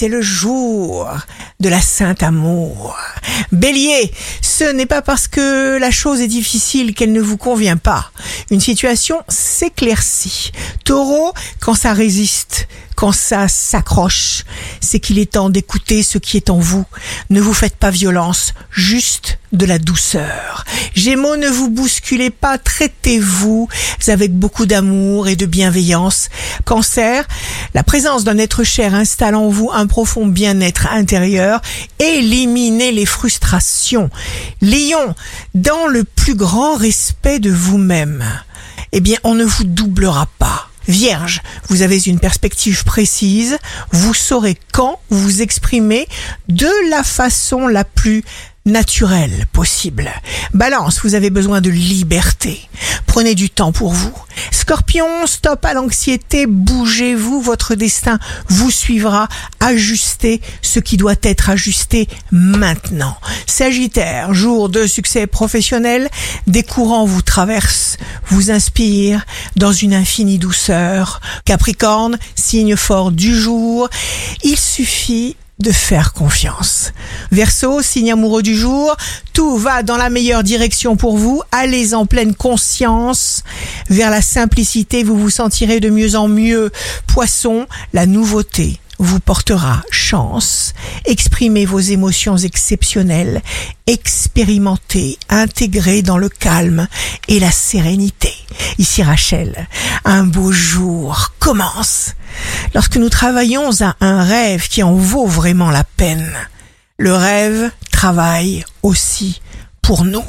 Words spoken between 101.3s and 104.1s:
commence. Lorsque nous travaillons à